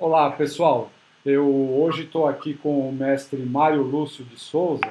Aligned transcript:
Olá, 0.00 0.28
pessoal. 0.28 0.90
Eu 1.24 1.48
hoje 1.48 2.02
estou 2.02 2.26
aqui 2.26 2.54
com 2.54 2.88
o 2.88 2.92
mestre 2.92 3.40
Mário 3.40 3.80
Lúcio 3.80 4.24
de 4.24 4.36
Souza. 4.36 4.82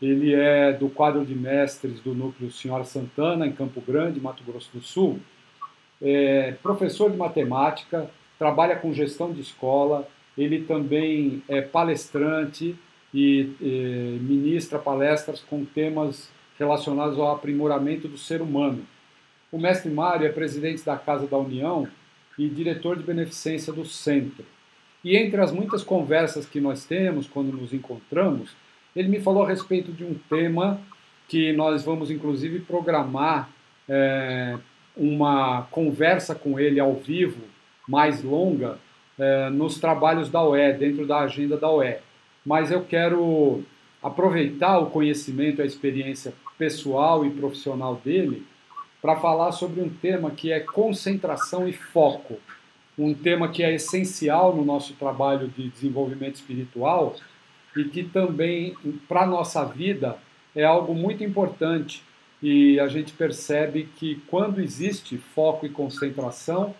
Ele 0.00 0.32
é 0.34 0.72
do 0.72 0.88
quadro 0.88 1.22
de 1.22 1.34
mestres 1.34 2.00
do 2.00 2.14
Núcleo 2.14 2.50
Senhora 2.50 2.82
Santana, 2.82 3.46
em 3.46 3.52
Campo 3.52 3.82
Grande, 3.82 4.18
Mato 4.18 4.42
Grosso 4.42 4.70
do 4.72 4.80
Sul. 4.80 5.20
É 6.00 6.54
professor 6.62 7.10
de 7.10 7.16
matemática, 7.18 8.10
trabalha 8.38 8.74
com 8.74 8.90
gestão 8.94 9.30
de 9.30 9.42
escola. 9.42 10.08
Ele 10.36 10.62
também 10.62 11.42
é 11.46 11.60
palestrante 11.60 12.74
e, 13.12 13.50
e 13.60 14.18
ministra 14.22 14.78
palestras 14.78 15.40
com 15.42 15.62
temas 15.62 16.30
relacionados 16.58 17.18
ao 17.18 17.32
aprimoramento 17.32 18.08
do 18.08 18.16
ser 18.16 18.40
humano. 18.40 18.82
O 19.52 19.58
mestre 19.58 19.90
Mário 19.90 20.26
é 20.26 20.32
presidente 20.32 20.82
da 20.82 20.96
Casa 20.96 21.26
da 21.26 21.36
União 21.36 21.86
e 22.38 22.48
diretor 22.48 22.96
de 22.96 23.02
beneficência 23.02 23.72
do 23.72 23.84
centro. 23.84 24.44
E 25.04 25.16
entre 25.16 25.40
as 25.40 25.52
muitas 25.52 25.82
conversas 25.82 26.46
que 26.46 26.60
nós 26.60 26.84
temos 26.84 27.26
quando 27.26 27.52
nos 27.52 27.72
encontramos, 27.72 28.50
ele 28.94 29.08
me 29.08 29.20
falou 29.20 29.42
a 29.42 29.48
respeito 29.48 29.90
de 29.92 30.04
um 30.04 30.14
tema 30.28 30.80
que 31.28 31.52
nós 31.52 31.84
vamos 31.84 32.10
inclusive 32.10 32.60
programar 32.60 33.50
é, 33.88 34.56
uma 34.96 35.62
conversa 35.70 36.34
com 36.34 36.58
ele 36.60 36.78
ao 36.78 36.94
vivo, 36.94 37.40
mais 37.88 38.22
longa, 38.22 38.78
é, 39.18 39.50
nos 39.50 39.78
trabalhos 39.80 40.28
da 40.28 40.42
UE, 40.44 40.72
dentro 40.74 41.06
da 41.06 41.20
agenda 41.20 41.56
da 41.56 41.70
UE. 41.70 41.96
Mas 42.44 42.70
eu 42.70 42.84
quero 42.84 43.62
aproveitar 44.02 44.78
o 44.78 44.86
conhecimento, 44.86 45.62
a 45.62 45.66
experiência 45.66 46.32
pessoal 46.58 47.24
e 47.24 47.30
profissional 47.30 48.00
dele 48.04 48.44
para 49.02 49.16
falar 49.16 49.50
sobre 49.50 49.80
um 49.80 49.88
tema 49.88 50.30
que 50.30 50.52
é 50.52 50.60
concentração 50.60 51.66
e 51.66 51.72
foco. 51.72 52.38
Um 52.96 53.12
tema 53.12 53.48
que 53.48 53.64
é 53.64 53.74
essencial 53.74 54.54
no 54.54 54.64
nosso 54.64 54.94
trabalho 54.94 55.48
de 55.48 55.68
desenvolvimento 55.68 56.36
espiritual 56.36 57.16
e 57.76 57.84
que 57.84 58.04
também, 58.04 58.76
para 59.08 59.26
nossa 59.26 59.64
vida, 59.64 60.16
é 60.54 60.62
algo 60.62 60.94
muito 60.94 61.24
importante. 61.24 62.04
E 62.40 62.78
a 62.78 62.86
gente 62.86 63.12
percebe 63.12 63.88
que 63.96 64.22
quando 64.28 64.60
existe 64.60 65.18
foco 65.18 65.66
e 65.66 65.68
concentração, 65.68 66.74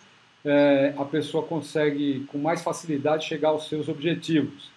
é, 0.44 0.94
a 0.96 1.04
pessoa 1.04 1.44
consegue 1.44 2.24
com 2.28 2.38
mais 2.38 2.62
facilidade 2.62 3.26
chegar 3.26 3.50
aos 3.50 3.68
seus 3.68 3.88
objetivos. 3.88 4.70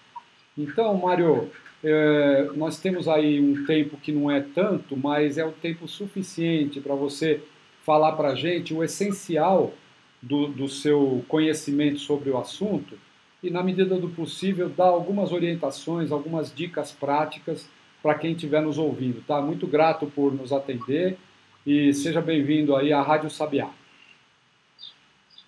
Então, 0.57 0.95
Mário, 0.95 1.51
é, 1.87 2.49
nós 2.55 2.79
temos 2.79 3.07
aí 3.07 3.39
um 3.39 3.63
tempo 3.63 3.95
que 3.97 4.11
não 4.11 4.31
é 4.31 4.41
tanto, 4.41 4.97
mas 4.97 5.37
é 5.37 5.45
um 5.45 5.51
tempo 5.51 5.87
suficiente 5.87 6.81
para 6.81 6.95
você 6.95 7.43
falar 7.83 8.13
para 8.13 8.29
a 8.29 8.35
gente 8.35 8.73
o 8.73 8.83
essencial 8.83 9.71
do, 10.19 10.47
do 10.47 10.67
seu 10.67 11.23
conhecimento 11.27 11.99
sobre 11.99 12.31
o 12.31 12.39
assunto 12.39 12.97
e, 13.43 13.51
na 13.51 13.61
medida 13.61 13.95
do 13.97 14.09
possível, 14.09 14.67
dar 14.67 14.87
algumas 14.87 15.31
orientações, 15.31 16.11
algumas 16.11 16.51
dicas 16.53 16.91
práticas 16.91 17.69
para 18.01 18.15
quem 18.15 18.31
estiver 18.31 18.63
nos 18.63 18.79
ouvindo. 18.79 19.23
Tá? 19.27 19.39
Muito 19.39 19.67
grato 19.67 20.07
por 20.07 20.33
nos 20.33 20.51
atender 20.51 21.19
e 21.67 21.93
seja 21.93 22.19
bem-vindo 22.19 22.75
aí 22.75 22.91
à 22.91 23.01
Rádio 23.03 23.29
Sabiá. 23.29 23.69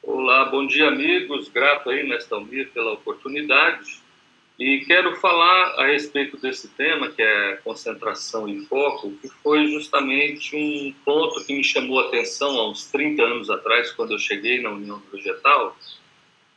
Olá, 0.03 0.45
bom 0.45 0.67
dia 0.67 0.87
amigos, 0.87 1.49
grato 1.49 1.89
aí, 1.89 2.07
Mestre 2.07 2.35
Almir, 2.35 2.69
pela 2.71 2.93
oportunidade. 2.93 4.05
E 4.59 4.83
quero 4.85 5.15
falar 5.17 5.75
a 5.79 5.85
respeito 5.85 6.35
desse 6.35 6.67
tema, 6.69 7.11
que 7.11 7.21
é 7.21 7.59
concentração 7.63 8.49
e 8.49 8.65
foco, 8.65 9.11
que 9.21 9.29
foi 9.43 9.67
justamente 9.67 10.55
um 10.55 10.93
ponto 11.05 11.45
que 11.45 11.53
me 11.53 11.63
chamou 11.63 11.99
a 11.99 12.07
atenção 12.07 12.57
há 12.57 12.69
uns 12.69 12.87
30 12.87 13.21
anos 13.21 13.49
atrás, 13.51 13.91
quando 13.91 14.13
eu 14.13 14.19
cheguei 14.19 14.59
na 14.59 14.71
União 14.71 14.99
Vegetal, 15.11 15.77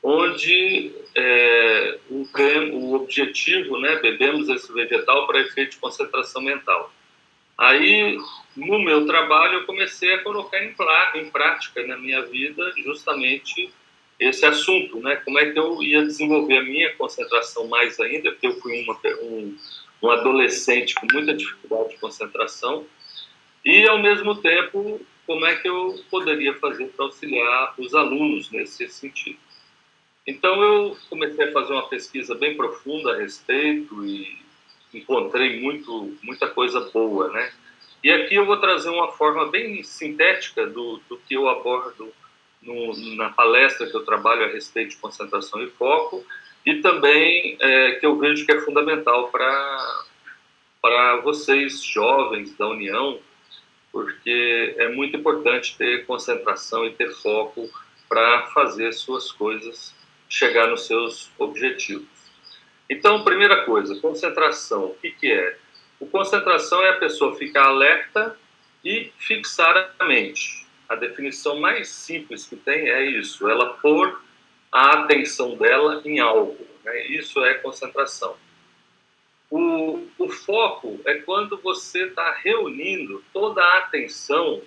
onde 0.03 0.93
é, 1.15 1.99
o, 2.09 2.27
o, 2.73 2.95
objetivo, 2.95 3.79
né, 3.79 3.97
bebemos 3.97 4.49
esse 4.49 4.73
vegetal 4.73 5.27
para 5.27 5.41
efeito 5.41 5.73
de 5.73 5.77
concentração 5.77 6.41
mental. 6.41 6.91
Aí, 7.59 8.19
no 8.57 8.79
meu 8.79 9.05
trabalho, 9.05 9.59
eu 9.59 9.67
comecei 9.67 10.15
a 10.15 10.23
colocar 10.23 10.59
em, 10.65 10.75
em 11.17 11.31
prática 11.31 11.87
na 11.87 11.99
minha 11.99 12.23
vida 12.23 12.73
justamente 12.83 13.71
esse 14.21 14.45
assunto, 14.45 15.01
né? 15.01 15.17
Como 15.17 15.39
é 15.39 15.51
que 15.51 15.59
eu 15.59 15.83
ia 15.83 16.05
desenvolver 16.05 16.59
a 16.59 16.63
minha 16.63 16.95
concentração 16.97 17.67
mais 17.67 17.99
ainda, 17.99 18.31
porque 18.31 18.47
eu 18.47 18.61
fui 18.61 18.83
uma, 18.83 18.97
um, 19.23 19.57
um 20.03 20.11
adolescente 20.11 20.95
com 20.95 21.07
muita 21.11 21.33
dificuldade 21.33 21.91
de 21.91 21.99
concentração, 21.99 22.85
e 23.65 23.89
ao 23.89 23.99
mesmo 23.99 24.37
tempo, 24.37 25.01
como 25.27 25.47
é 25.47 25.57
que 25.57 25.69
eu 25.69 25.99
poderia 26.11 26.55
fazer 26.55 26.87
para 26.89 27.07
auxiliar 27.07 27.75
os 27.79 27.95
alunos 27.95 28.51
nesse 28.51 28.87
sentido. 28.89 29.39
Então 30.27 30.63
eu 30.63 30.97
comecei 31.09 31.49
a 31.49 31.53
fazer 31.53 31.73
uma 31.73 31.89
pesquisa 31.89 32.35
bem 32.35 32.57
profunda 32.57 33.13
a 33.13 33.17
respeito 33.17 34.05
e 34.05 34.39
encontrei 34.93 35.61
muito, 35.61 36.17
muita 36.23 36.47
coisa 36.49 36.81
boa, 36.93 37.29
né? 37.31 37.53
E 38.03 38.11
aqui 38.11 38.35
eu 38.35 38.47
vou 38.47 38.59
trazer 38.59 38.91
uma 38.91 39.13
forma 39.13 39.47
bem 39.47 39.83
sintética 39.83 40.67
do, 40.67 41.01
do 41.09 41.19
que 41.19 41.35
eu 41.35 41.49
abordo 41.49 42.13
no, 42.63 43.17
na 43.17 43.31
palestra 43.31 43.87
que 43.87 43.97
eu 43.97 44.05
trabalho 44.05 44.45
a 44.45 44.49
respeito 44.49 44.91
de 44.91 44.97
concentração 44.97 45.63
e 45.63 45.71
foco, 45.71 46.25
e 46.65 46.77
também 46.77 47.57
é, 47.59 47.93
que 47.93 48.05
eu 48.05 48.19
vejo 48.19 48.45
que 48.45 48.53
é 48.53 48.61
fundamental 48.61 49.31
para 49.31 51.17
vocês 51.23 51.83
jovens 51.83 52.55
da 52.57 52.69
União, 52.69 53.19
porque 53.91 54.75
é 54.79 54.89
muito 54.89 55.17
importante 55.17 55.77
ter 55.77 56.05
concentração 56.07 56.87
e 56.87 56.93
ter 56.93 57.11
foco 57.11 57.69
para 58.09 58.47
fazer 58.49 58.93
suas 58.93 59.33
coisas 59.33 59.95
chegar 60.29 60.69
nos 60.69 60.87
seus 60.87 61.31
objetivos. 61.39 62.09
Então, 62.89 63.25
primeira 63.25 63.65
coisa, 63.65 63.99
concentração. 64.01 64.87
O 64.87 64.95
que, 64.95 65.11
que 65.11 65.33
é? 65.33 65.57
O 65.99 66.07
concentração 66.07 66.83
é 66.85 66.91
a 66.91 66.99
pessoa 66.99 67.37
ficar 67.37 67.65
alerta 67.65 68.37
e 68.85 69.13
fixar 69.19 69.95
a 69.99 70.05
mente 70.05 70.60
a 70.91 70.97
definição 70.97 71.61
mais 71.61 71.89
simples 71.89 72.45
que 72.45 72.57
tem 72.57 72.91
é 72.91 73.05
isso: 73.05 73.49
ela 73.49 73.75
pôr 73.75 74.21
a 74.73 75.03
atenção 75.03 75.57
dela 75.57 76.03
em 76.05 76.19
algo. 76.19 76.59
Né? 76.85 77.07
Isso 77.07 77.43
é 77.45 77.55
concentração. 77.55 78.37
O, 79.49 80.07
o 80.19 80.29
foco 80.29 81.01
é 81.05 81.15
quando 81.15 81.57
você 81.59 82.07
está 82.07 82.33
reunindo 82.33 83.23
toda 83.33 83.63
a 83.63 83.79
atenção 83.79 84.63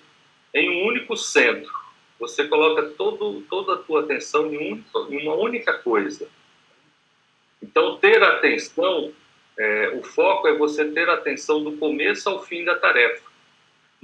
em 0.54 0.70
um 0.70 0.88
único 0.88 1.18
centro. 1.18 1.72
Você 2.20 2.48
coloca 2.48 2.84
todo, 2.98 3.42
toda 3.50 3.74
a 3.74 3.78
tua 3.78 4.02
atenção 4.02 4.54
em, 4.54 4.74
um, 4.74 4.84
em 5.10 5.28
uma 5.28 5.36
única 5.36 5.74
coisa. 5.74 6.30
Então, 7.62 7.98
ter 7.98 8.22
atenção, 8.24 9.14
é, 9.58 9.90
o 9.90 10.04
foco 10.04 10.48
é 10.48 10.54
você 10.54 10.86
ter 10.86 11.10
atenção 11.10 11.64
do 11.64 11.74
começo 11.78 12.30
ao 12.30 12.44
fim 12.44 12.64
da 12.64 12.76
tarefa. 12.76 13.33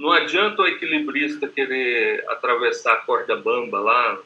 Não 0.00 0.12
adianta 0.12 0.62
o 0.62 0.66
equilibrista 0.66 1.46
querer 1.46 2.24
atravessar 2.26 2.94
a 2.94 3.00
corda 3.00 3.36
bamba 3.36 3.80
lá, 3.80 4.18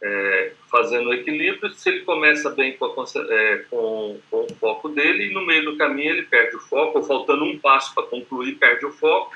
é, 0.00 0.52
fazendo 0.70 1.08
o 1.08 1.12
equilíbrio, 1.12 1.68
se 1.74 1.88
ele 1.88 2.02
começa 2.02 2.48
bem 2.50 2.76
com, 2.76 2.84
a, 2.84 3.04
é, 3.28 3.56
com, 3.68 4.20
com, 4.30 4.42
o 4.44 4.54
foco 4.54 4.88
dele 4.90 5.24
e 5.24 5.34
no 5.34 5.44
meio 5.44 5.64
do 5.64 5.76
caminho 5.76 6.10
ele 6.10 6.22
perde 6.22 6.54
o 6.54 6.60
foco, 6.60 6.98
ou 6.98 7.04
faltando 7.04 7.42
um 7.42 7.58
passo 7.58 7.92
para 7.92 8.06
concluir, 8.06 8.54
perde 8.54 8.86
o 8.86 8.92
foco, 8.92 9.34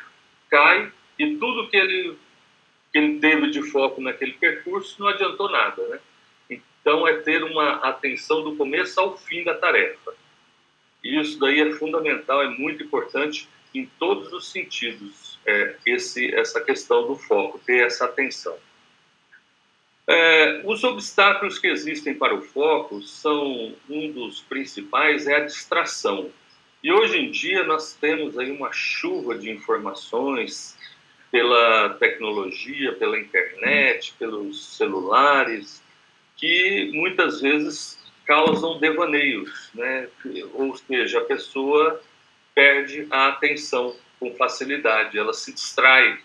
cai 0.49 0.93
e 1.19 1.35
tudo 1.35 1.69
que 1.69 1.77
ele, 1.77 2.17
que 2.93 2.99
ele 2.99 3.19
teve 3.19 3.51
de 3.51 3.61
foco 3.69 4.01
naquele 4.01 4.35
percurso 4.35 4.95
não 5.01 5.09
adiantou 5.09 5.51
nada. 5.51 5.83
Né? 5.89 5.99
Então 6.49 7.09
é 7.09 7.17
ter 7.17 7.43
uma 7.43 7.79
atenção 7.79 8.45
do 8.45 8.55
começo 8.55 9.01
ao 9.01 9.19
fim 9.19 9.43
da 9.43 9.55
tarefa. 9.55 10.15
E 11.03 11.19
isso 11.19 11.37
daí 11.41 11.61
é 11.61 11.73
fundamental, 11.73 12.45
é 12.45 12.49
muito 12.49 12.85
importante 12.85 13.49
em 13.75 13.87
todos 13.99 14.33
os 14.33 14.53
sentidos 14.53 15.28
é, 15.49 15.77
esse, 15.87 16.35
essa 16.35 16.61
questão 16.61 17.07
do 17.07 17.17
foco, 17.17 17.59
ter 17.59 17.87
essa 17.87 18.05
atenção. 18.05 18.55
É, 20.07 20.63
os 20.65 20.85
obstáculos 20.85 21.59
que 21.59 21.67
existem 21.67 22.15
para 22.15 22.35
o 22.35 22.43
foco 22.43 23.01
são 23.03 23.75
um 23.89 24.13
dos 24.13 24.43
principais 24.43 25.27
é 25.27 25.37
a 25.37 25.45
distração. 25.45 26.31
E 26.83 26.93
hoje 26.93 27.19
em 27.19 27.31
dia 27.31 27.65
nós 27.65 27.95
temos 27.95 28.39
aí 28.39 28.51
uma 28.51 28.73
chuva 28.73 29.37
de 29.37 29.51
informações 29.51 30.77
pela 31.31 31.91
tecnologia, 31.95 32.93
pela 32.95 33.19
internet, 33.19 34.15
pelos 34.19 34.77
celulares, 34.77 35.83
que 36.37 36.91
muitas 36.95 37.41
vezes 37.41 37.99
causam 38.25 38.79
devaneios, 38.79 39.71
né? 39.75 40.09
Ou 40.55 40.75
seja, 40.77 41.19
a 41.19 41.25
pessoa 41.25 42.03
perde 42.55 43.07
a 43.11 43.29
atenção 43.29 43.95
com 44.19 44.35
facilidade, 44.37 45.19
ela 45.19 45.33
se 45.33 45.53
distrai. 45.53 46.19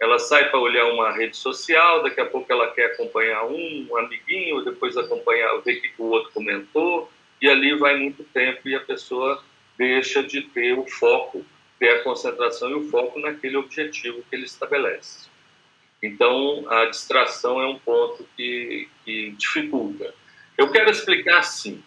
Ela 0.00 0.18
sai 0.18 0.48
para 0.48 0.58
olhar 0.58 0.86
uma 0.86 1.12
rede 1.12 1.36
social, 1.36 2.02
daqui 2.02 2.20
a 2.20 2.26
pouco 2.26 2.50
ela 2.50 2.70
quer 2.72 2.86
acompanhar 2.86 3.44
um, 3.44 3.86
um 3.90 3.96
amiguinho, 3.98 4.64
depois 4.64 4.96
acompanhar, 4.96 5.56
ver 5.58 5.78
o 5.78 5.82
que 5.82 5.92
o 5.98 6.06
outro 6.06 6.32
comentou, 6.32 7.10
e 7.40 7.48
ali 7.48 7.76
vai 7.76 7.96
muito 7.96 8.24
tempo 8.24 8.68
e 8.68 8.74
a 8.74 8.80
pessoa 8.80 9.42
deixa 9.76 10.22
de 10.22 10.42
ter 10.42 10.78
o 10.78 10.86
foco, 10.86 11.44
ter 11.78 11.88
a 11.88 12.02
concentração 12.02 12.70
e 12.70 12.74
o 12.74 12.90
foco 12.90 13.18
naquele 13.18 13.56
objetivo 13.56 14.22
que 14.28 14.36
ele 14.36 14.44
estabelece. 14.44 15.28
Então, 16.02 16.64
a 16.70 16.86
distração 16.86 17.60
é 17.60 17.66
um 17.66 17.78
ponto 17.78 18.26
que, 18.36 18.88
que 19.04 19.30
dificulta. 19.32 20.14
Eu 20.56 20.70
quero 20.70 20.90
explicar 20.90 21.38
assim. 21.38 21.82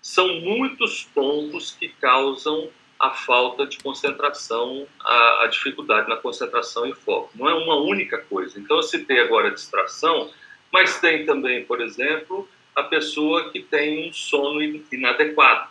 São 0.00 0.40
muitos 0.40 1.04
pontos 1.14 1.72
que 1.72 1.88
causam 1.88 2.70
a 3.04 3.10
falta 3.10 3.66
de 3.66 3.76
concentração, 3.78 4.86
a, 5.00 5.44
a, 5.44 5.46
dificuldade 5.46 6.08
na 6.08 6.16
concentração 6.16 6.86
e 6.86 6.94
foco. 6.94 7.30
Não 7.34 7.48
é 7.48 7.54
uma 7.54 7.76
única 7.76 8.18
coisa. 8.18 8.58
Então, 8.58 8.78
eu 8.78 8.82
citei 8.82 9.20
agora 9.20 9.48
a 9.48 9.54
distração, 9.54 10.30
mas 10.72 11.00
tem 11.00 11.26
também, 11.26 11.64
por 11.66 11.82
exemplo, 11.82 12.48
a 12.74 12.82
pessoa 12.82 13.50
que 13.50 13.60
tem 13.60 14.08
um 14.08 14.12
sono 14.12 14.62
inadequado, 14.90 15.68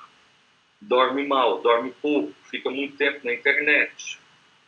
dorme 0.79 1.25
mal, 1.25 1.59
dorme 1.59 1.91
pouco, 1.99 2.31
fica 2.51 2.69
muito 2.69 2.97
tempo 2.97 3.21
na 3.23 3.33
internet. 3.33 4.19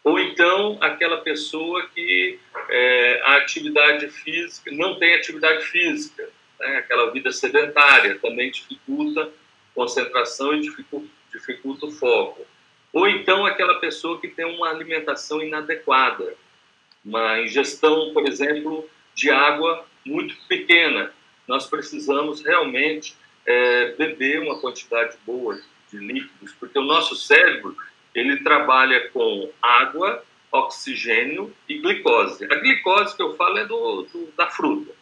Ou 0.03 0.19
então 0.19 0.77
aquela 0.81 1.17
pessoa 1.17 1.87
que 1.93 2.39
é, 2.69 3.21
a 3.25 3.37
atividade 3.37 4.09
física 4.09 4.71
não 4.71 4.99
tem 4.99 5.15
atividade 5.15 5.65
física, 5.65 6.29
né? 6.59 6.77
aquela 6.77 7.11
vida 7.11 7.31
sedentária 7.31 8.17
também 8.19 8.51
dificulta 8.51 9.31
concentração 9.73 10.53
e 10.53 10.61
dificulta, 10.61 11.07
dificulta 11.31 11.85
o 11.87 11.91
foco. 11.91 12.44
Ou 12.95 13.09
então 13.09 13.45
aquela 13.45 13.77
pessoa 13.81 14.21
que 14.21 14.29
tem 14.29 14.45
uma 14.45 14.69
alimentação 14.69 15.41
inadequada, 15.41 16.33
uma 17.03 17.41
ingestão, 17.41 18.13
por 18.13 18.25
exemplo, 18.25 18.89
de 19.13 19.29
água 19.29 19.85
muito 20.05 20.33
pequena. 20.47 21.11
Nós 21.45 21.67
precisamos 21.67 22.41
realmente 22.41 23.13
é, 23.45 23.91
beber 23.97 24.39
uma 24.39 24.61
quantidade 24.61 25.17
boa 25.25 25.59
de 25.91 25.97
líquidos, 25.97 26.53
porque 26.53 26.79
o 26.79 26.83
nosso 26.83 27.17
cérebro 27.17 27.75
ele 28.15 28.37
trabalha 28.37 29.09
com 29.09 29.51
água, 29.61 30.23
oxigênio 30.49 31.53
e 31.67 31.79
glicose. 31.79 32.45
A 32.45 32.55
glicose 32.55 33.13
que 33.13 33.21
eu 33.21 33.35
falo 33.35 33.57
é 33.57 33.65
do, 33.65 34.03
do 34.03 34.31
da 34.37 34.47
fruta. 34.47 34.93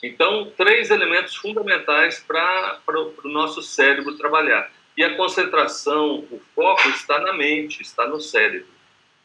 Então, 0.00 0.52
três 0.56 0.90
elementos 0.90 1.34
fundamentais 1.34 2.20
para 2.20 2.80
o 2.86 3.28
nosso 3.28 3.62
cérebro 3.62 4.16
trabalhar. 4.16 4.70
E 5.00 5.02
a 5.02 5.16
concentração, 5.16 6.26
o 6.30 6.38
foco 6.54 6.86
está 6.90 7.18
na 7.20 7.32
mente, 7.32 7.80
está 7.80 8.06
no 8.06 8.20
cérebro. 8.20 8.68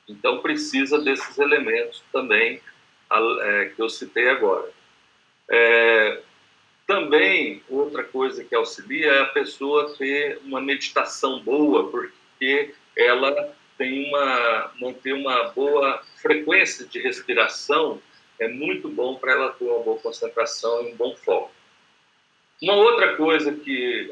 Então, 0.08 0.40
precisa 0.40 1.02
desses 1.02 1.38
elementos 1.38 2.02
também 2.14 2.62
é, 3.42 3.66
que 3.76 3.82
eu 3.82 3.90
citei 3.90 4.30
agora. 4.30 4.72
É, 5.52 6.22
também, 6.88 7.62
outra 7.68 8.06
coisa 8.06 8.42
que 8.42 8.56
auxilia 8.56 9.12
é 9.12 9.22
a 9.24 9.26
pessoa 9.26 9.94
ter 9.98 10.40
uma 10.46 10.62
meditação 10.62 11.42
boa, 11.42 11.92
porque 11.92 12.74
ela 12.96 13.54
tem 13.78 14.08
uma 14.08 14.72
manter 14.80 15.12
uma 15.12 15.50
boa 15.50 16.02
frequência 16.22 16.86
de 16.86 17.00
respiração 17.00 18.02
é 18.40 18.48
muito 18.48 18.88
bom 18.88 19.16
para 19.16 19.34
ela 19.34 19.52
ter 19.52 19.66
uma 19.66 19.84
boa 19.84 20.00
concentração 20.00 20.84
e 20.84 20.94
um 20.94 20.96
bom 20.96 21.18
foco. 21.18 21.52
Uma 22.62 22.74
outra 22.74 23.16
coisa 23.16 23.54
que 23.54 24.10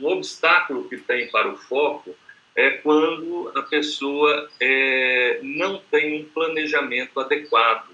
um 0.00 0.06
obstáculo 0.06 0.88
que 0.88 0.96
tem 0.96 1.30
para 1.30 1.48
o 1.48 1.56
foco 1.56 2.14
é 2.54 2.70
quando 2.70 3.52
a 3.54 3.62
pessoa 3.62 4.50
é, 4.60 5.40
não 5.42 5.78
tem 5.90 6.20
um 6.20 6.24
planejamento 6.24 7.18
adequado 7.18 7.88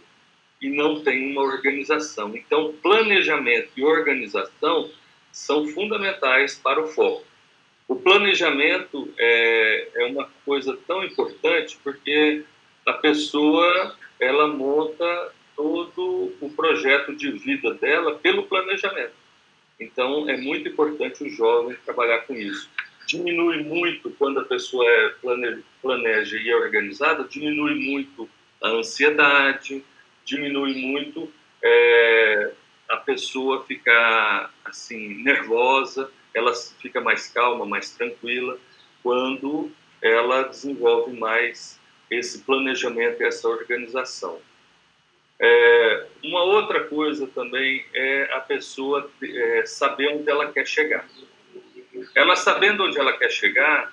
e 0.60 0.68
não 0.70 1.02
tem 1.02 1.30
uma 1.30 1.42
organização. 1.42 2.34
Então, 2.36 2.74
planejamento 2.82 3.70
e 3.76 3.84
organização 3.84 4.90
são 5.30 5.66
fundamentais 5.68 6.58
para 6.58 6.82
o 6.82 6.88
foco. 6.88 7.24
O 7.86 7.96
planejamento 7.96 9.12
é, 9.16 9.88
é 9.94 10.06
uma 10.06 10.28
coisa 10.44 10.76
tão 10.86 11.04
importante 11.04 11.78
porque 11.84 12.44
a 12.84 12.94
pessoa 12.94 13.96
ela 14.20 14.48
monta 14.48 15.32
todo 15.54 16.32
o 16.40 16.52
projeto 16.54 17.14
de 17.14 17.30
vida 17.32 17.74
dela 17.74 18.16
pelo 18.16 18.44
planejamento. 18.44 19.27
Então, 19.80 20.28
é 20.28 20.36
muito 20.36 20.68
importante 20.68 21.22
o 21.22 21.30
jovem 21.30 21.76
trabalhar 21.84 22.18
com 22.20 22.34
isso. 22.34 22.68
Diminui 23.06 23.62
muito 23.62 24.10
quando 24.18 24.40
a 24.40 24.44
pessoa 24.44 24.84
é 24.86 25.14
planeja 25.80 26.36
e 26.36 26.50
é 26.50 26.56
organizada, 26.56 27.24
diminui 27.24 27.74
muito 27.74 28.28
a 28.60 28.68
ansiedade, 28.68 29.82
diminui 30.24 30.74
muito 30.74 31.32
é, 31.62 32.52
a 32.88 32.96
pessoa 32.96 33.64
ficar 33.64 34.52
assim 34.64 35.22
nervosa, 35.22 36.10
ela 36.34 36.52
fica 36.54 37.00
mais 37.00 37.28
calma, 37.28 37.64
mais 37.64 37.90
tranquila 37.90 38.58
quando 39.02 39.70
ela 40.02 40.42
desenvolve 40.42 41.16
mais 41.18 41.78
esse 42.10 42.40
planejamento 42.40 43.22
e 43.22 43.26
essa 43.26 43.48
organização. 43.48 44.38
É, 45.40 46.06
uma 46.24 46.42
coisa 46.88 47.26
também 47.28 47.84
é 47.94 48.28
a 48.32 48.40
pessoa 48.40 49.10
é, 49.22 49.66
saber 49.66 50.08
onde 50.08 50.28
ela 50.30 50.52
quer 50.52 50.66
chegar. 50.66 51.06
Ela 52.14 52.36
sabendo 52.36 52.84
onde 52.84 52.98
ela 52.98 53.16
quer 53.16 53.30
chegar, 53.30 53.92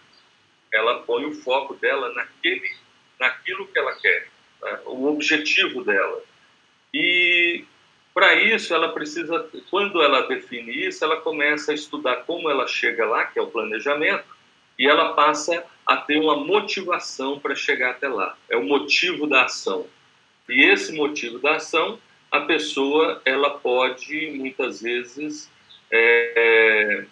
ela 0.71 0.99
põe 1.03 1.25
o 1.25 1.33
foco 1.33 1.73
dela 1.75 2.13
naquele, 2.13 2.71
naquilo 3.19 3.67
que 3.67 3.77
ela 3.77 3.93
quer, 3.95 4.27
tá? 4.59 4.81
o 4.85 5.07
objetivo 5.07 5.83
dela. 5.83 6.21
E 6.93 7.65
para 8.13 8.35
isso 8.35 8.73
ela 8.73 8.93
precisa, 8.93 9.49
quando 9.69 10.01
ela 10.01 10.27
define 10.27 10.87
isso, 10.87 11.03
ela 11.03 11.17
começa 11.17 11.71
a 11.71 11.75
estudar 11.75 12.23
como 12.23 12.49
ela 12.49 12.67
chega 12.67 13.05
lá, 13.05 13.25
que 13.25 13.37
é 13.37 13.41
o 13.41 13.47
planejamento, 13.51 14.25
e 14.77 14.87
ela 14.87 15.13
passa 15.13 15.65
a 15.85 15.97
ter 15.97 16.19
uma 16.19 16.37
motivação 16.37 17.39
para 17.39 17.55
chegar 17.55 17.91
até 17.91 18.07
lá. 18.07 18.37
É 18.49 18.57
o 18.57 18.63
motivo 18.63 19.27
da 19.27 19.43
ação. 19.43 19.87
E 20.47 20.63
esse 20.63 20.93
motivo 20.93 21.39
da 21.39 21.55
ação, 21.55 21.99
a 22.35 22.41
pessoa 22.41 23.21
ela 23.23 23.51
pode 23.51 24.31
muitas 24.31 24.81
vezes 24.81 25.49
é, 25.91 27.05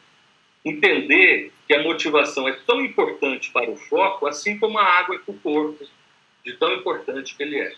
entender 0.65 1.51
que 1.65 1.73
a 1.73 1.81
motivação 1.81 2.47
é 2.47 2.53
tão 2.65 2.83
importante 2.83 3.51
para 3.51 3.69
o 3.71 3.75
foco, 3.77 4.27
assim 4.27 4.59
como 4.59 4.77
a 4.77 4.83
água 4.83 5.15
é 5.15 5.19
para 5.19 5.33
o 5.33 5.39
corpo, 5.39 5.85
de 6.43 6.53
tão 6.53 6.73
importante 6.73 7.35
que 7.35 7.43
ele 7.43 7.57
é. 7.57 7.73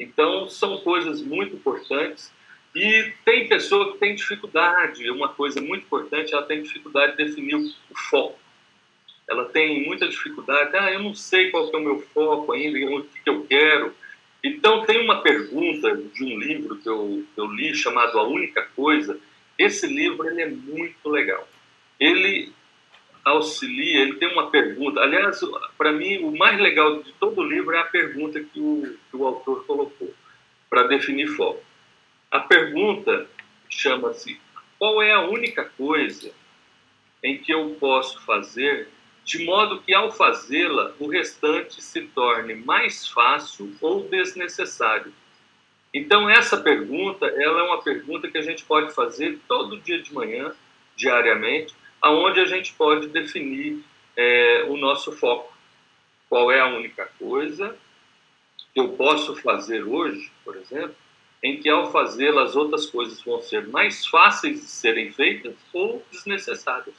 Então, 0.00 0.48
são 0.48 0.78
coisas 0.78 1.22
muito 1.22 1.54
importantes. 1.54 2.32
E 2.74 3.12
tem 3.24 3.46
pessoa 3.46 3.92
que 3.92 3.98
tem 3.98 4.16
dificuldade, 4.16 5.08
uma 5.08 5.28
coisa 5.28 5.60
muito 5.60 5.84
importante, 5.84 6.34
ela 6.34 6.42
tem 6.42 6.60
dificuldade 6.60 7.16
de 7.16 7.24
definir 7.24 7.54
o 7.54 7.70
foco. 8.10 8.38
Ela 9.30 9.44
tem 9.44 9.86
muita 9.86 10.08
dificuldade, 10.08 10.76
ah, 10.76 10.92
eu 10.92 11.00
não 11.00 11.14
sei 11.14 11.50
qual 11.52 11.70
é 11.72 11.76
o 11.76 11.80
meu 11.80 12.00
foco 12.12 12.52
ainda, 12.52 12.78
o 12.96 13.04
que 13.04 13.30
eu 13.30 13.46
quero. 13.46 13.94
Então, 14.44 14.84
tem 14.84 15.00
uma 15.00 15.22
pergunta 15.22 15.96
de 15.96 16.22
um 16.22 16.38
livro 16.38 16.76
que 16.76 16.86
eu, 16.86 17.24
que 17.34 17.40
eu 17.40 17.46
li 17.46 17.74
chamado 17.74 18.18
A 18.18 18.28
Única 18.28 18.68
Coisa. 18.76 19.18
Esse 19.58 19.86
livro 19.86 20.28
ele 20.28 20.42
é 20.42 20.48
muito 20.50 21.08
legal. 21.08 21.48
Ele 21.98 22.52
auxilia, 23.24 24.02
ele 24.02 24.16
tem 24.16 24.30
uma 24.30 24.50
pergunta. 24.50 25.00
Aliás, 25.00 25.40
para 25.78 25.92
mim, 25.92 26.18
o 26.18 26.36
mais 26.36 26.60
legal 26.60 27.02
de 27.02 27.10
todo 27.14 27.40
o 27.40 27.48
livro 27.48 27.74
é 27.74 27.78
a 27.78 27.84
pergunta 27.84 28.38
que 28.38 28.60
o, 28.60 28.98
que 29.10 29.16
o 29.16 29.26
autor 29.26 29.64
colocou 29.64 30.12
para 30.68 30.88
definir 30.88 31.28
foco. 31.28 31.64
A 32.30 32.40
pergunta 32.40 33.26
chama-se: 33.70 34.38
qual 34.78 35.02
é 35.02 35.12
a 35.12 35.22
única 35.22 35.64
coisa 35.64 36.30
em 37.22 37.38
que 37.38 37.50
eu 37.50 37.76
posso 37.80 38.20
fazer 38.26 38.88
de 39.24 39.44
modo 39.44 39.80
que 39.80 39.94
ao 39.94 40.12
fazê-la 40.12 40.92
o 41.00 41.08
restante 41.08 41.82
se 41.82 42.02
torne 42.02 42.54
mais 42.54 43.08
fácil 43.08 43.74
ou 43.80 44.06
desnecessário. 44.08 45.12
Então 45.92 46.28
essa 46.28 46.56
pergunta, 46.56 47.26
ela 47.26 47.60
é 47.60 47.62
uma 47.62 47.82
pergunta 47.82 48.30
que 48.30 48.38
a 48.38 48.42
gente 48.42 48.64
pode 48.64 48.92
fazer 48.92 49.38
todo 49.48 49.80
dia 49.80 50.02
de 50.02 50.12
manhã, 50.12 50.52
diariamente, 50.96 51.74
aonde 52.02 52.40
a 52.40 52.44
gente 52.44 52.74
pode 52.74 53.08
definir 53.08 53.82
é, 54.16 54.66
o 54.68 54.76
nosso 54.76 55.12
foco. 55.12 55.52
Qual 56.28 56.50
é 56.50 56.60
a 56.60 56.66
única 56.66 57.08
coisa 57.18 57.76
que 58.74 58.80
eu 58.80 58.90
posso 58.90 59.36
fazer 59.36 59.84
hoje, 59.84 60.30
por 60.44 60.56
exemplo, 60.56 60.96
em 61.42 61.60
que 61.60 61.68
ao 61.68 61.92
fazê-la 61.92 62.42
as 62.42 62.56
outras 62.56 62.86
coisas 62.86 63.22
vão 63.22 63.40
ser 63.40 63.68
mais 63.68 64.06
fáceis 64.06 64.60
de 64.62 64.66
serem 64.66 65.12
feitas 65.12 65.54
ou 65.72 66.04
desnecessárias. 66.10 66.94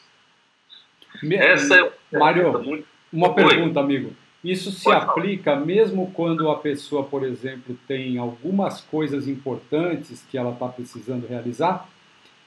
Essa 1.34 1.92
é 2.12 2.18
Mário, 2.18 2.52
muito... 2.64 2.86
uma 3.12 3.30
Oi. 3.30 3.36
pergunta, 3.36 3.80
amigo. 3.80 4.14
Isso 4.44 4.70
se 4.72 4.84
Pode 4.84 5.04
aplica 5.04 5.54
falar. 5.54 5.66
mesmo 5.66 6.12
quando 6.14 6.50
a 6.50 6.58
pessoa, 6.58 7.04
por 7.04 7.24
exemplo, 7.24 7.76
tem 7.88 8.18
algumas 8.18 8.80
coisas 8.82 9.28
importantes 9.28 10.24
que 10.30 10.38
ela 10.38 10.52
está 10.52 10.68
precisando 10.68 11.26
realizar? 11.28 11.90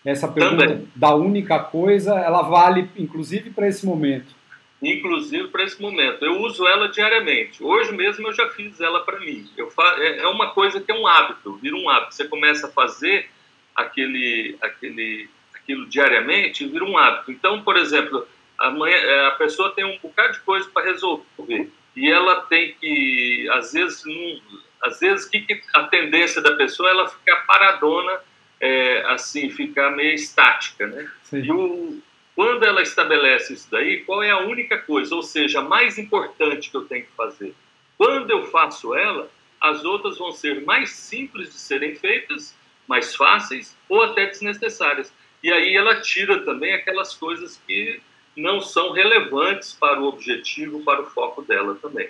Essa 0.04 0.28
pergunta 0.28 0.64
Também. 0.64 0.88
da 0.94 1.14
única 1.14 1.58
coisa, 1.58 2.14
ela 2.14 2.42
vale 2.42 2.88
inclusive 2.96 3.50
para 3.50 3.66
esse 3.66 3.84
momento. 3.84 4.38
Inclusive 4.80 5.48
para 5.48 5.64
esse 5.64 5.82
momento. 5.82 6.24
Eu 6.24 6.40
uso 6.40 6.66
ela 6.68 6.88
diariamente. 6.88 7.64
Hoje 7.64 7.92
mesmo 7.92 8.28
eu 8.28 8.32
já 8.32 8.48
fiz 8.50 8.80
ela 8.80 9.00
para 9.00 9.18
mim. 9.18 9.44
Eu 9.56 9.68
fa... 9.70 9.96
É, 9.98 10.20
é 10.20 10.28
uma 10.28 10.50
coisa 10.50 10.80
que 10.80 10.92
é 10.92 10.94
um 10.94 11.06
hábito, 11.06 11.56
vira 11.56 11.76
um 11.76 11.90
hábito. 11.90 12.14
Você 12.14 12.28
começa 12.28 12.68
a 12.68 12.70
fazer 12.70 13.28
aquele, 13.74 14.56
aquele, 14.60 15.28
aquilo 15.52 15.84
diariamente 15.86 16.64
e 16.64 16.68
vira 16.68 16.84
um 16.84 16.96
hábito. 16.96 17.32
Então, 17.32 17.60
por 17.62 17.76
exemplo, 17.76 18.24
amanhã, 18.58 18.96
é, 18.96 19.26
a 19.26 19.30
pessoa 19.32 19.72
tem 19.74 19.84
um 19.84 19.98
bocado 19.98 20.34
de 20.34 20.40
coisa 20.40 20.68
para 20.70 20.84
resolver 20.84 21.70
e 21.96 22.10
ela 22.10 22.42
tem 22.42 22.74
que, 22.74 23.48
às 23.52 23.72
vezes, 23.72 24.04
às 24.82 25.00
vezes, 25.00 25.28
que, 25.28 25.40
que 25.40 25.60
a 25.74 25.84
tendência 25.84 26.40
da 26.40 26.54
pessoa 26.56 26.88
é 26.88 26.92
ela 26.92 27.08
ficar 27.08 27.36
paradona 27.46 28.20
é, 28.60 29.04
assim 29.06 29.50
ficar 29.50 29.90
meio 29.90 30.14
estática, 30.14 30.86
né? 30.86 31.10
Sim. 31.22 31.42
E 31.42 31.52
o, 31.52 32.00
quando 32.34 32.64
ela 32.64 32.82
estabelece 32.82 33.54
isso 33.54 33.68
daí, 33.70 34.04
qual 34.04 34.22
é 34.22 34.30
a 34.30 34.38
única 34.38 34.78
coisa, 34.78 35.14
ou 35.14 35.22
seja, 35.22 35.60
a 35.60 35.62
mais 35.62 35.98
importante 35.98 36.70
que 36.70 36.76
eu 36.76 36.84
tenho 36.84 37.04
que 37.04 37.12
fazer? 37.16 37.54
Quando 37.96 38.30
eu 38.30 38.46
faço 38.46 38.94
ela, 38.94 39.28
as 39.60 39.84
outras 39.84 40.18
vão 40.18 40.30
ser 40.30 40.64
mais 40.64 40.90
simples 40.90 41.50
de 41.50 41.58
serem 41.58 41.96
feitas, 41.96 42.56
mais 42.86 43.14
fáceis 43.14 43.76
ou 43.88 44.02
até 44.02 44.26
desnecessárias. 44.26 45.12
E 45.42 45.52
aí 45.52 45.74
ela 45.74 46.00
tira 46.00 46.40
também 46.44 46.74
aquelas 46.74 47.14
coisas 47.14 47.60
que 47.66 48.00
não 48.38 48.60
são 48.60 48.92
relevantes 48.92 49.72
para 49.72 50.00
o 50.00 50.06
objetivo, 50.06 50.84
para 50.84 51.02
o 51.02 51.06
foco 51.06 51.42
dela 51.42 51.76
também. 51.80 52.08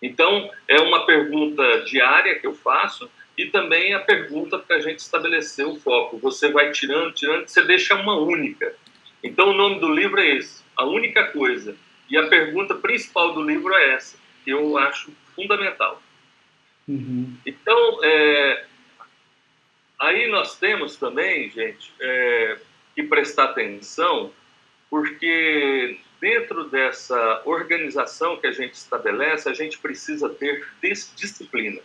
Então, 0.00 0.50
é 0.66 0.80
uma 0.80 1.04
pergunta 1.04 1.82
diária 1.82 2.38
que 2.38 2.46
eu 2.46 2.54
faço 2.54 3.10
e 3.36 3.46
também 3.46 3.94
a 3.94 4.00
pergunta 4.00 4.58
para 4.58 4.76
a 4.76 4.80
gente 4.80 5.00
estabelecer 5.00 5.66
o 5.66 5.76
foco. 5.76 6.18
Você 6.18 6.50
vai 6.50 6.72
tirando, 6.72 7.12
tirando, 7.12 7.46
você 7.46 7.62
deixa 7.62 7.94
uma 7.94 8.16
única. 8.16 8.74
Então, 9.22 9.50
o 9.50 9.54
nome 9.54 9.78
do 9.80 9.92
livro 9.92 10.20
é 10.20 10.36
esse, 10.36 10.64
A 10.76 10.84
Única 10.84 11.24
Coisa. 11.32 11.76
E 12.08 12.16
a 12.16 12.26
pergunta 12.28 12.74
principal 12.74 13.34
do 13.34 13.42
livro 13.42 13.74
é 13.74 13.94
essa, 13.94 14.16
que 14.44 14.50
eu 14.50 14.78
acho 14.78 15.12
fundamental. 15.36 16.02
Uhum. 16.86 17.36
Então, 17.44 18.00
é, 18.02 18.64
aí 19.98 20.28
nós 20.28 20.56
temos 20.56 20.96
também, 20.96 21.50
gente, 21.50 21.92
é, 22.00 22.58
que 22.94 23.02
prestar 23.02 23.44
atenção, 23.44 24.32
porque 24.90 25.98
dentro 26.20 26.68
dessa 26.68 27.42
organização 27.44 28.36
que 28.36 28.46
a 28.46 28.52
gente 28.52 28.74
estabelece, 28.74 29.48
a 29.48 29.54
gente 29.54 29.78
precisa 29.78 30.28
ter 30.28 30.66
disciplina. 31.14 31.80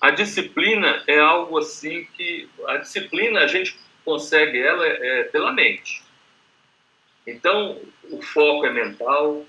A 0.00 0.10
disciplina 0.10 1.02
é 1.06 1.18
algo 1.18 1.58
assim 1.58 2.06
que 2.16 2.48
a 2.66 2.76
disciplina 2.76 3.40
a 3.40 3.46
gente 3.46 3.78
consegue 4.04 4.60
ela 4.60 4.86
é, 4.86 5.24
pela 5.24 5.52
mente. 5.52 6.02
Então, 7.26 7.80
o 8.10 8.22
foco 8.22 8.66
é 8.66 8.72
mental, 8.72 9.44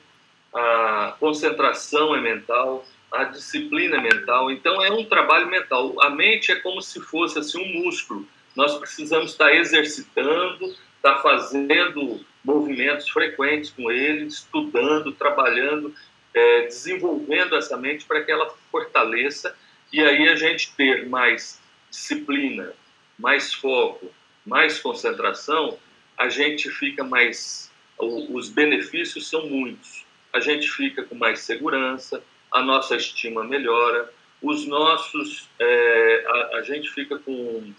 a 0.54 1.16
concentração 1.20 2.16
é 2.16 2.22
mental, 2.22 2.86
a 3.12 3.26
disciplina 3.26 3.98
é 3.98 4.02
mental. 4.02 4.50
Então, 4.50 4.82
é 4.82 4.92
um 4.92 5.06
trabalho 5.06 5.48
mental. 5.48 6.02
A 6.02 6.10
mente 6.10 6.52
é 6.52 6.56
como 6.56 6.82
se 6.82 7.00
fosse 7.00 7.38
assim 7.38 7.62
um 7.62 7.84
músculo. 7.84 8.28
Nós 8.56 8.76
precisamos 8.80 9.32
estar 9.32 9.54
exercitando, 9.54 10.76
estar 10.96 11.20
fazendo 11.22 12.26
movimentos 12.48 13.10
frequentes 13.10 13.72
com 13.72 13.92
ele, 13.92 14.26
estudando, 14.26 15.12
trabalhando, 15.12 15.94
é, 16.34 16.62
desenvolvendo 16.62 17.58
essa 17.58 17.76
mente 17.76 18.06
para 18.06 18.24
que 18.24 18.32
ela 18.32 18.50
fortaleça 18.72 19.54
e 19.92 20.00
aí 20.02 20.30
a 20.30 20.36
gente 20.36 20.74
ter 20.76 21.08
mais 21.08 21.62
disciplina, 21.90 22.74
mais 23.20 23.54
foco, 23.54 24.10
mais 24.46 24.80
concentração, 24.80 25.78
a 26.18 26.30
gente 26.30 26.70
fica 26.70 27.04
mais. 27.04 27.70
Os 27.98 28.50
benefícios 28.50 29.30
são 29.30 29.48
muitos. 29.48 30.06
A 30.34 30.40
gente 30.40 30.70
fica 30.70 31.04
com 31.04 31.16
mais 31.16 31.40
segurança, 31.42 32.24
a 32.52 32.62
nossa 32.62 32.96
estima 32.96 33.44
melhora, 33.44 34.10
os 34.42 34.66
nossos. 34.66 35.50
É, 35.60 36.26
a, 36.28 36.58
a, 36.58 36.62
gente 36.62 36.90
fica 36.92 37.18
com, 37.18 37.74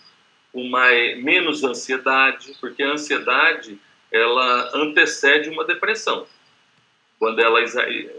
com 0.52 0.68
mais, 0.68 1.22
menos 1.22 1.62
ansiedade, 1.62 2.52
porque 2.60 2.82
a 2.82 2.92
ansiedade 2.92 3.78
ela 4.12 4.70
antecede 4.74 5.48
uma 5.48 5.64
depressão, 5.64 6.26
quando 7.18 7.40
ela 7.40 7.60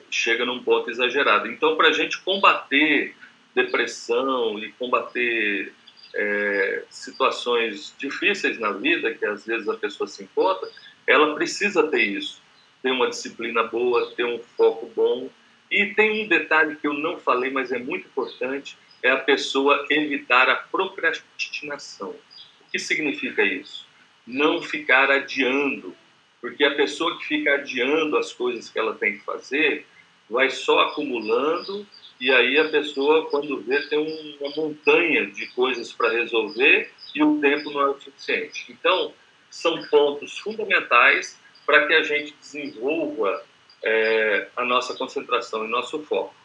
chega 0.10 0.46
num 0.46 0.63
ponto 0.63 0.89
exagerado. 0.89 1.48
Então, 1.48 1.75
para 1.75 1.89
a 1.89 1.93
gente 1.93 2.22
combater 2.22 3.15
depressão 3.55 4.60
e 4.60 4.72
combater 4.74 5.74
é, 6.13 6.84
situações 6.89 7.93
difíceis 7.98 8.60
na 8.60 8.72
vida, 8.72 9.13
que 9.13 9.25
às 9.25 9.46
vezes 9.46 9.67
a 9.67 9.75
pessoa 9.75 10.08
se 10.08 10.24
encontra, 10.24 10.69
ela 11.08 11.34
precisa 11.36 11.84
ter 11.88 12.01
isso, 12.01 12.41
ter 12.81 12.91
uma 12.91 13.10
disciplina 13.10 13.63
boa, 13.63 14.13
ter 14.15 14.25
um 14.25 14.39
foco 14.39 14.91
bom. 14.96 15.29
E 15.72 15.88
tem 15.93 16.24
um 16.24 16.27
detalhe 16.27 16.75
que 16.75 16.88
eu 16.88 16.93
não 16.93 17.19
falei, 17.19 17.51
mas 17.51 17.72
é 17.72 17.77
muito 17.77 18.08
importante, 18.08 18.77
é 19.01 19.10
a 19.12 19.17
pessoa 19.17 19.86
evitar 19.89 20.50
a 20.50 20.55
procrastinação. 20.55 22.10
O 22.10 22.72
que 22.72 22.79
significa 22.79 23.43
isso? 23.43 23.88
Não 24.29 24.62
ficar 24.62 25.09
adiando, 25.09 25.95
porque 26.39 26.63
a 26.63 26.75
pessoa 26.75 27.17
que 27.17 27.25
fica 27.25 27.55
adiando 27.55 28.17
as 28.17 28.31
coisas 28.31 28.69
que 28.69 28.79
ela 28.79 28.95
tem 28.95 29.17
que 29.17 29.25
fazer 29.25 29.86
vai 30.29 30.50
só 30.50 30.81
acumulando 30.81 31.86
e 32.19 32.31
aí 32.31 32.57
a 32.59 32.67
pessoa, 32.67 33.29
quando 33.29 33.62
vê, 33.62 33.81
tem 33.88 33.98
uma 34.39 34.50
montanha 34.55 35.27
de 35.27 35.48
coisas 35.48 35.93
para 35.93 36.12
resolver 36.12 36.91
e 37.15 37.24
o 37.24 37.39
tempo 37.39 37.71
não 37.71 37.81
é 37.81 37.89
o 37.89 38.00
suficiente. 38.00 38.65
Então, 38.69 39.13
são 39.50 39.81
pontos 39.88 40.38
fundamentais 40.38 41.39
para 41.65 41.88
que 41.88 41.93
a 41.93 42.03
gente 42.03 42.36
desenvolva 42.39 43.43
é, 43.81 44.48
a 44.57 44.65
nossa 44.65 44.95
concentração 44.95 45.65
e 45.65 45.69
nosso 45.69 46.03
foco. 46.03 46.36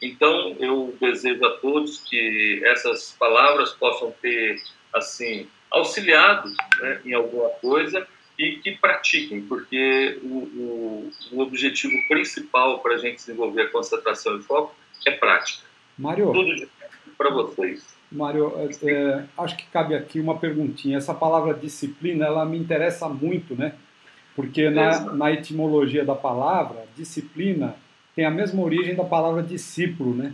Então, 0.00 0.56
eu 0.60 0.96
desejo 1.00 1.44
a 1.44 1.56
todos 1.58 2.00
que 2.04 2.60
essas 2.64 3.16
palavras 3.18 3.72
possam 3.72 4.14
ter, 4.22 4.62
assim, 4.92 5.48
auxiliado 5.74 6.48
né, 6.80 7.00
em 7.04 7.12
alguma 7.12 7.48
coisa 7.50 8.06
e 8.38 8.56
que 8.56 8.72
pratiquem, 8.72 9.42
porque 9.42 10.18
o, 10.22 10.26
o, 10.26 11.10
o 11.32 11.40
objetivo 11.40 11.94
principal 12.08 12.80
para 12.80 12.94
a 12.94 12.98
gente 12.98 13.16
desenvolver 13.16 13.62
a 13.62 13.70
concentração 13.70 14.38
e 14.38 14.42
foco 14.42 14.74
é 15.06 15.12
prática. 15.12 15.62
Mário, 15.98 16.32
tudo 16.32 16.68
para 17.16 17.30
vocês. 17.30 17.94
Mário, 18.10 18.52
é, 18.56 18.90
é, 18.90 19.24
acho 19.38 19.56
que 19.56 19.66
cabe 19.66 19.94
aqui 19.94 20.18
uma 20.18 20.38
perguntinha. 20.38 20.96
Essa 20.96 21.14
palavra 21.14 21.54
disciplina, 21.54 22.26
ela 22.26 22.44
me 22.44 22.58
interessa 22.58 23.08
muito, 23.08 23.54
né? 23.54 23.74
Porque 24.34 24.68
na, 24.68 25.12
na 25.12 25.32
etimologia 25.32 26.04
da 26.04 26.14
palavra, 26.14 26.84
disciplina 26.96 27.76
tem 28.16 28.24
a 28.24 28.30
mesma 28.30 28.62
origem 28.62 28.94
da 28.96 29.04
palavra 29.04 29.42
discípulo, 29.42 30.14
né? 30.14 30.32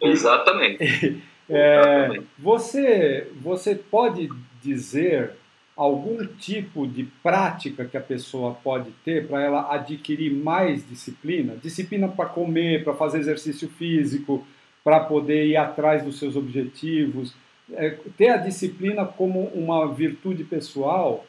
Exatamente. 0.00 1.22
É, 1.46 2.22
você, 2.38 3.30
você 3.42 3.74
pode 3.74 4.30
dizer 4.64 5.32
algum 5.76 6.24
tipo 6.26 6.86
de 6.86 7.04
prática 7.22 7.84
que 7.84 7.96
a 7.96 8.00
pessoa 8.00 8.54
pode 8.54 8.90
ter 9.04 9.28
para 9.28 9.42
ela 9.42 9.74
adquirir 9.74 10.32
mais 10.32 10.88
disciplina? 10.88 11.56
Disciplina 11.56 12.08
para 12.08 12.26
comer, 12.26 12.82
para 12.82 12.94
fazer 12.94 13.18
exercício 13.18 13.68
físico, 13.68 14.46
para 14.82 15.00
poder 15.00 15.46
ir 15.46 15.56
atrás 15.56 16.02
dos 16.02 16.18
seus 16.18 16.34
objetivos. 16.34 17.34
É, 17.72 17.90
ter 18.16 18.28
a 18.28 18.36
disciplina 18.36 19.04
como 19.04 19.46
uma 19.48 19.92
virtude 19.92 20.44
pessoal. 20.44 21.26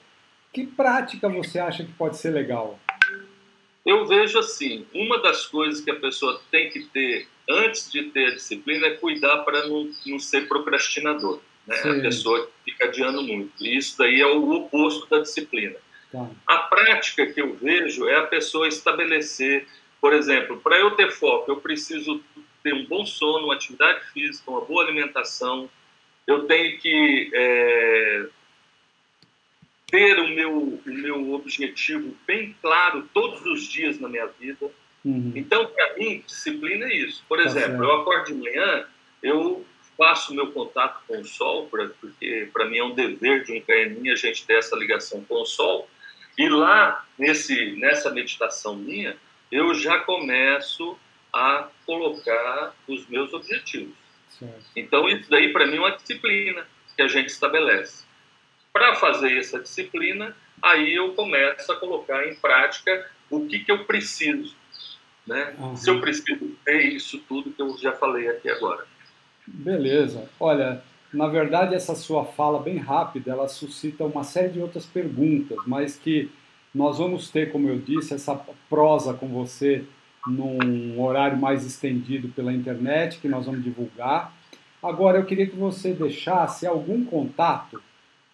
Que 0.54 0.66
prática 0.66 1.28
você 1.28 1.60
acha 1.60 1.84
que 1.84 1.92
pode 1.94 2.18
ser 2.18 2.30
legal? 2.30 2.80
Eu 3.86 4.08
vejo 4.08 4.40
assim, 4.40 4.86
uma 4.94 5.22
das 5.22 5.46
coisas 5.46 5.84
que 5.84 5.92
a 5.92 6.00
pessoa 6.00 6.42
tem 6.50 6.70
que 6.70 6.86
ter 6.86 7.28
antes 7.48 7.92
de 7.92 8.04
ter 8.06 8.28
a 8.28 8.34
disciplina 8.34 8.88
é 8.88 8.96
cuidar 8.96 9.44
para 9.44 9.68
não, 9.68 9.90
não 10.08 10.20
ser 10.20 10.48
procrastinador. 10.48 11.40
Né? 11.68 11.78
A 11.78 12.02
pessoa 12.02 12.50
fica 12.64 12.86
adiando 12.86 13.22
muito. 13.22 13.52
E 13.64 13.78
isso 13.78 13.98
daí 13.98 14.22
é 14.22 14.28
o 14.28 14.50
oposto 14.52 15.10
da 15.10 15.20
disciplina. 15.20 15.76
Tá. 16.12 16.30
A 16.48 16.58
prática 16.60 17.26
que 17.26 17.42
eu 17.42 17.56
vejo 17.56 18.08
é 18.08 18.18
a 18.18 18.28
pessoa 18.28 18.68
estabelecer, 18.68 19.68
por 20.00 20.14
exemplo, 20.14 20.58
para 20.62 20.78
eu 20.78 20.92
ter 20.92 21.12
foco, 21.12 21.52
eu 21.52 21.58
preciso 21.58 22.22
ter 22.64 22.74
um 22.74 22.86
bom 22.86 23.06
sono, 23.06 23.46
uma 23.46 23.56
atividade 23.56 24.06
física, 24.12 24.50
uma 24.50 24.62
boa 24.62 24.84
alimentação. 24.84 25.70
Eu 26.26 26.46
tenho 26.46 26.80
que 26.80 27.30
é, 27.34 28.26
ter 29.88 30.20
o 30.20 30.30
meu, 30.30 30.58
o 30.58 30.82
meu 30.86 31.34
objetivo 31.34 32.16
bem 32.26 32.56
claro 32.62 33.08
todos 33.14 33.46
os 33.46 33.68
dias 33.68 34.00
na 34.00 34.10
minha 34.10 34.26
vida. 34.26 34.72
Uhum. 35.04 35.32
Então, 35.36 35.68
para 35.68 35.98
mim, 35.98 36.24
disciplina 36.26 36.86
é 36.86 36.96
isso. 36.96 37.24
Por 37.30 37.38
tá 37.38 37.46
exemplo, 37.46 37.84
eu 37.84 38.02
acordo 38.02 38.26
de 38.26 38.34
manhã, 38.34 38.88
eu 39.22 39.64
faço 39.98 40.34
meu 40.34 40.52
contato 40.52 41.02
com 41.08 41.20
o 41.20 41.26
sol, 41.26 41.68
pra, 41.68 41.88
porque 42.02 42.50
para 42.52 42.66
mim 42.66 42.78
é 42.78 42.84
um 42.84 42.94
dever 42.94 43.44
de 43.44 43.54
um 43.54 43.62
KMI 43.62 44.12
a 44.12 44.16
gente 44.16 44.46
ter 44.46 44.58
essa 44.58 44.76
ligação 44.76 45.24
com 45.24 45.42
o 45.42 45.46
sol. 45.46 45.90
E 46.38 46.50
lá, 46.50 47.06
nesse, 47.18 47.72
nessa 47.78 48.12
meditação 48.12 48.76
minha, 48.76 49.16
eu 49.52 49.74
já 49.74 50.00
começo 50.00 50.98
a 51.34 51.70
colocar 51.86 52.74
os 52.88 53.08
meus 53.08 53.34
objetivos. 53.34 53.96
Então, 54.76 55.08
isso 55.08 55.30
daí 55.30 55.54
para 55.54 55.66
mim 55.66 55.78
é 55.78 55.80
uma 55.80 55.96
disciplina 55.96 56.68
que 56.96 57.02
a 57.02 57.08
gente 57.08 57.30
estabelece. 57.30 58.06
Para 58.72 58.96
fazer 58.96 59.38
essa 59.38 59.60
disciplina, 59.60 60.36
aí 60.62 60.94
eu 60.94 61.14
começo 61.14 61.72
a 61.72 61.76
colocar 61.78 62.28
em 62.28 62.36
prática 62.36 63.10
o 63.30 63.46
que, 63.46 63.60
que 63.60 63.72
eu 63.72 63.86
preciso. 63.86 64.56
Né? 65.26 65.56
Uhum. 65.58 65.76
Se 65.76 65.90
eu 65.90 66.02
preciso 66.02 66.56
ter 66.64 66.82
isso 66.84 67.20
tudo 67.28 67.52
que 67.52 67.62
eu 67.62 67.78
já 67.78 67.94
falei 67.94 68.28
aqui 68.28 68.50
agora. 68.50 68.86
Beleza. 69.48 70.28
Olha, 70.40 70.82
na 71.14 71.28
verdade, 71.28 71.76
essa 71.76 71.96
sua 71.96 72.26
fala 72.26 72.60
bem 72.60 72.78
rápida, 72.78 73.32
ela 73.32 73.48
suscita 73.48 74.04
uma 74.04 74.24
série 74.24 74.50
de 74.50 74.60
outras 74.60 74.86
perguntas, 74.86 75.58
mas 75.66 75.96
que 75.96 76.30
nós 76.74 76.98
vamos 76.98 77.30
ter, 77.30 77.52
como 77.52 77.70
eu 77.70 77.80
disse, 77.80 78.14
essa 78.14 78.36
prosa 78.70 79.14
com 79.14 79.28
você 79.28 79.86
num 80.28 81.00
horário 81.02 81.38
mais 81.38 81.66
estendido 81.66 82.30
pela 82.30 82.52
internet, 82.52 83.20
que 83.20 83.30
nós 83.30 83.46
vamos 83.46 83.64
divulgar. 83.64 84.34
Agora, 84.82 85.18
eu 85.18 85.26
queria 85.26 85.48
que 85.48 85.56
você 85.56 85.94
deixasse 85.94 86.66
algum 86.66 87.06
contato 87.06 87.82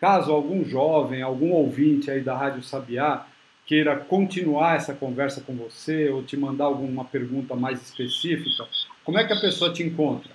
caso 0.01 0.31
algum 0.31 0.65
jovem, 0.65 1.21
algum 1.21 1.51
ouvinte 1.51 2.09
aí 2.09 2.21
da 2.21 2.35
Rádio 2.35 2.63
Sabiá 2.63 3.27
queira 3.67 3.95
continuar 3.95 4.75
essa 4.75 4.95
conversa 4.95 5.41
com 5.41 5.55
você 5.55 6.09
ou 6.09 6.23
te 6.23 6.35
mandar 6.35 6.65
alguma 6.65 7.05
pergunta 7.05 7.55
mais 7.55 7.79
específica, 7.81 8.67
como 9.03 9.19
é 9.19 9.25
que 9.25 9.31
a 9.31 9.39
pessoa 9.39 9.71
te 9.71 9.83
encontra? 9.83 10.31